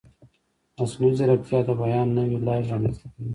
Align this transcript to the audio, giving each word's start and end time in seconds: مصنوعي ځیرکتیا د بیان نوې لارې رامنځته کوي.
مصنوعي 0.79 1.13
ځیرکتیا 1.19 1.59
د 1.67 1.69
بیان 1.81 2.07
نوې 2.17 2.37
لارې 2.47 2.69
رامنځته 2.71 3.05
کوي. 3.13 3.27